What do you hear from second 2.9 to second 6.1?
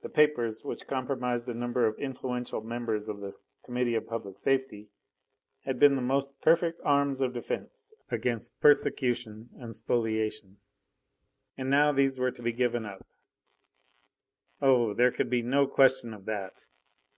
of the Committee of Public Safety had been the